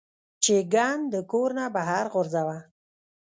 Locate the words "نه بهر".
1.57-2.05